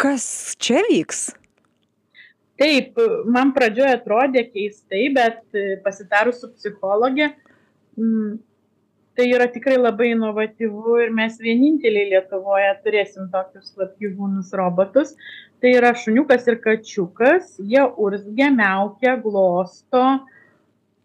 kas 0.00 0.26
čia 0.60 0.84
vyks? 0.90 1.30
Taip 2.60 2.98
man 3.26 3.52
pradžioj 3.56 3.92
atrodė 3.96 4.44
keistai 4.50 5.08
bet 5.14 5.42
e, 5.56 5.78
pasitarus 5.84 6.40
su 6.42 6.50
psichologe 6.54 7.30
mm, 7.98 8.36
tai 9.14 9.30
yra 9.30 9.46
tikrai 9.50 9.76
labai 9.78 10.10
inovatyvu 10.12 10.98
ir 11.04 11.12
mes 11.14 11.38
vieninteliai 11.42 12.10
Lietuvoje 12.12 12.70
turėsim 12.84 13.28
tokius 13.32 13.74
vat, 13.78 13.94
gyvūnus 14.02 14.50
robotus. 14.58 15.14
Tai 15.62 15.70
yra 15.78 15.92
šuniukas 15.96 16.48
ir 16.50 16.58
kačiukas, 16.64 17.54
jie 17.62 17.84
urzgia, 18.06 18.50
meukia, 18.52 19.14
glosto, 19.22 20.02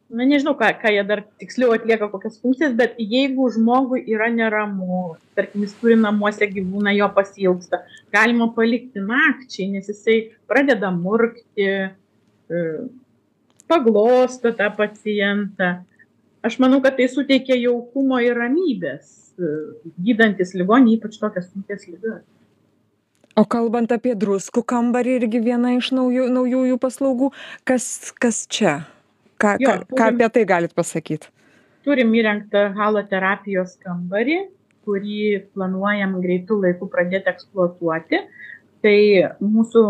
na 0.09 0.25
nežinau 0.25 0.55
ką 0.57 0.71
ką 0.81 0.93
jie 0.95 1.03
dar 1.05 1.23
tiksliau 1.41 1.73
atlieka 1.75 2.09
kokias 2.09 2.39
funkcijas 2.41 2.73
bet 2.77 2.95
jeigu 2.97 3.49
žmogui 3.53 4.01
yra 4.09 4.29
neramu 4.33 5.17
tarkim 5.37 5.65
jis 5.67 5.75
turi 5.81 5.97
namuose 5.99 6.49
gyvūną 6.49 6.95
jo 6.97 7.09
pasiilgsta 7.17 7.83
galima 8.13 8.49
palikti 8.55 9.03
nakčiai 9.05 9.69
nes 9.75 9.91
jisai 9.91 10.17
pradeda 10.49 10.89
murkti 10.95 11.69
e, 11.69 12.65
paglosto 13.69 14.51
tą 14.57 14.71
pacientą. 14.73 15.85
Aš 16.41 16.57
manau 16.59 16.81
kad 16.81 16.97
tai 16.97 17.07
suteikia 17.11 17.57
jaukumo 17.59 18.17
ir 18.23 18.37
ramybės 18.39 19.37
e, 19.37 19.53
gydantis 20.01 20.55
ligonį 20.57 20.97
ypač 20.97 21.19
tokias 21.21 21.51
sunkias 21.51 21.85
ligas. 21.85 22.23
O 23.37 23.45
kalbant 23.45 23.91
apie 23.93 24.15
druskų 24.17 24.63
kambarį 24.67 25.19
irgi 25.19 25.43
viena 25.43 25.75
iš 25.77 25.91
naujų 25.95 26.31
naujųjų 26.33 26.79
paslaugų 26.81 27.29
kas 27.69 27.85
kas 28.17 28.47
čia 28.49 28.79
ką, 29.41 29.55
jo, 29.63 29.75
ką, 29.89 29.97
ką 29.97 30.07
apie 30.13 30.29
tai 30.35 30.45
galit 30.45 30.73
pasakyti? 30.77 31.31
Turim 31.87 32.11
įrengtą 32.19 32.69
haloterapijos 32.77 33.77
kambarį, 33.83 34.41
kurį 34.87 35.21
planuojam 35.55 36.17
greitų 36.23 36.59
laikų 36.65 36.89
pradėti 36.91 37.31
eksploatuoti. 37.31 38.23
Tai 38.83 38.99
mūsų 39.43 39.83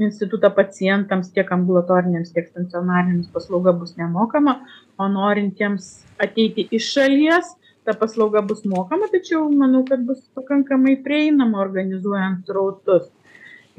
instituto 0.00 0.50
pacientams 0.52 1.30
tiek 1.32 1.50
ambulatoriniams, 1.52 2.32
tiek 2.32 2.48
stacionariniams 2.48 3.28
paslauga 3.32 3.72
bus 3.76 3.94
nemokama, 3.96 4.58
o 5.00 5.08
norintiems 5.12 5.90
ateiti 6.20 6.66
iš 6.76 6.90
šalies, 6.96 7.54
ta 7.86 7.94
paslauga 7.96 8.42
bus 8.42 8.64
mokama, 8.66 9.08
tačiau 9.12 9.46
manau, 9.52 9.84
kad 9.88 10.02
bus 10.08 10.24
pakankamai 10.36 10.96
prieinama 11.04 11.60
organizuojant 11.62 12.48
rautus 12.50 13.06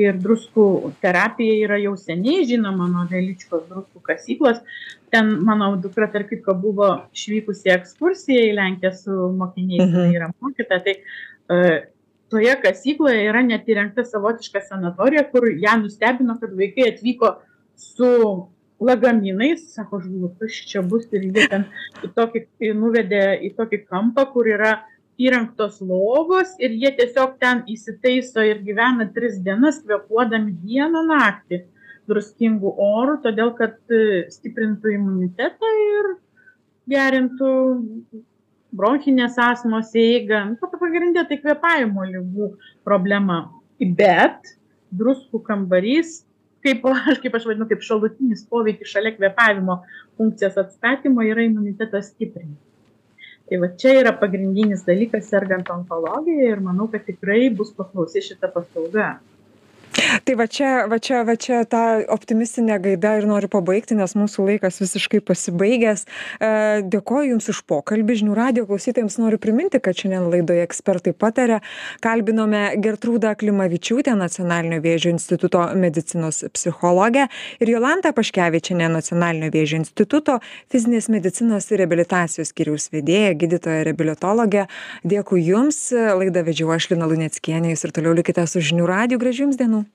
ir 0.02 0.18
druskų 0.22 0.68
terapija 1.02 1.58
yra 1.66 1.78
jau 1.82 1.96
seniai 2.00 2.46
žinoma 2.50 2.88
nuo 2.92 3.06
Veličkos 3.10 3.66
druskų 3.70 4.04
kasyklos. 4.06 4.62
Ten 5.14 5.38
mano 5.48 5.72
dukra, 5.82 6.10
tarp 6.12 6.30
kitko, 6.32 6.56
buvo 6.60 6.90
išvykusi 7.16 7.72
ekskursija 7.78 8.50
į 8.50 8.56
Lenkiją 8.58 8.92
su 8.98 9.30
mokiniais, 9.38 9.88
mhm. 9.88 10.18
yra 10.18 10.32
mokyta. 10.36 10.82
Tai 10.84 10.98
uh, 10.98 11.78
toje 12.30 12.58
kasykloje 12.64 13.24
yra 13.30 13.44
net 13.46 13.68
įrengta 13.72 14.06
savotiška 14.08 14.66
sanatorija, 14.68 15.26
kur 15.32 15.48
ją 15.52 15.78
nustebino, 15.84 16.38
kad 16.42 16.54
vaikai 16.58 16.92
atvyko 16.92 17.38
su 17.78 18.12
lagaminais, 18.84 19.64
sako, 19.74 20.02
žinau, 20.04 20.30
kas 20.40 20.60
čia 20.70 20.84
bus 20.86 21.08
ir 21.16 21.26
jie 21.32 21.48
ten 21.50 21.66
į 22.06 22.12
tokį, 22.18 22.44
nuvedė 22.78 23.24
į 23.48 23.56
tokį 23.58 23.82
kampą, 23.88 24.28
kur 24.34 24.50
yra 24.50 24.76
įrengtos 25.18 25.80
lovos 25.82 26.54
ir 26.62 26.76
jie 26.78 26.92
tiesiog 27.00 27.38
ten 27.42 27.64
įsitaiso 27.70 28.44
ir 28.46 28.62
gyvena 28.66 29.08
tris 29.14 29.40
dienas, 29.44 29.82
kvepuodami 29.82 30.54
dieną 30.62 31.04
naktį 31.10 31.64
druskingų 32.08 32.74
orų, 32.80 33.18
todėl 33.26 33.52
kad 33.58 33.76
e, 33.92 34.28
stiprintų 34.32 34.94
imunitetą 34.96 35.72
ir 35.84 36.12
gerintų 36.88 37.52
bronchinės 38.78 39.36
asmos 39.42 39.92
eigą. 39.98 40.44
Nu, 40.54 40.72
pagrindė 40.80 41.26
tai 41.28 41.40
kvepavimo 41.42 42.06
lygų 42.08 42.54
problema. 42.88 43.42
Bet 43.82 44.56
druskų 44.96 45.42
kambarys, 45.50 46.22
kaip 46.66 46.86
aš, 46.88 47.20
kaip 47.24 47.36
aš 47.38 47.50
vadinu, 47.50 47.68
kaip 47.70 47.84
šalutinis 47.86 48.46
poveikis 48.50 48.94
šalia 48.94 49.14
kvepavimo 49.18 49.82
funkcijos 50.18 50.58
atstatymo 50.64 51.26
yra 51.28 51.46
imunitetas 51.48 52.14
stiprinimas. 52.14 52.64
Tai 53.48 53.58
va 53.64 53.70
čia 53.80 53.94
yra 54.02 54.12
pagrindinis 54.20 54.84
dalykas 54.88 55.30
sergant 55.32 55.70
onkologija 55.72 56.52
ir 56.52 56.60
manau, 56.64 56.90
kad 56.92 57.06
tikrai 57.08 57.48
bus 57.56 57.72
paklausi 57.78 58.24
šita 58.26 58.50
paslauga 58.52 59.14
tai 60.24 60.36
va 60.36 60.46
čia 60.48 60.86
va 60.90 60.98
čia 61.00 61.24
va 61.28 61.36
čia 61.36 61.64
ta 61.70 62.00
optimistine 62.14 62.78
gaida 62.84 63.16
ir 63.18 63.28
noriu 63.30 63.50
pabaigti 63.52 63.96
nes 63.98 64.14
mūsų 64.18 64.46
laikas 64.52 64.80
visiškai 64.82 65.22
pasibaigęs. 65.26 66.06
E, 66.06 66.50
dėkoju 66.94 67.32
jums 67.34 67.50
už 67.54 67.64
pokalbį. 67.70 68.18
Žinių 68.22 68.36
radijo 68.38 68.68
klausytojams 68.70 69.18
noriu 69.22 69.40
priminti 69.42 69.82
kad 69.84 69.98
šiandien 69.98 70.30
laidoje 70.32 70.66
ekspertai 70.66 71.14
pataria. 71.18 71.60
Kalbinome 72.04 72.64
gertrūdą 72.84 73.34
klimavičiūtę 73.40 74.16
nacionalinio 74.20 74.80
vėžio 74.84 75.14
instituto 75.16 75.64
medicinos 75.80 76.44
psichologę 76.54 77.28
ir 77.64 77.74
jolantą 77.74 78.14
paškevičienę 78.18 78.90
nacionalinio 78.94 79.52
vėžio 79.54 79.82
instituto 79.82 80.40
fizinės 80.74 81.10
medicinos 81.14 81.70
ir 81.72 81.84
reabilitacijos 81.84 82.54
skyriaus 82.54 82.90
vedėją 82.94 83.34
gydytoją 83.44 83.84
reabilitologę. 83.90 84.68
Dėkui 85.08 85.44
jums. 85.48 85.88
Laidą 85.94 86.46
vedžiau 86.48 86.74
aš 86.76 86.92
lina 86.94 87.10
luneckienė. 87.10 87.74
Jūs 87.74 87.88
ir 87.88 87.96
toliau 87.96 88.18
likite 88.18 88.48
su 88.48 88.64
žinių 88.64 88.90
radiju 88.90 89.24
gražių 89.24 89.48
jums 89.48 89.62
dienų 89.62 89.87